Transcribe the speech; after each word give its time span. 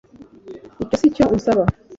icyo 0.83 0.95
si 0.99 1.07
cyo 1.15 1.25
unsaba 1.35 1.63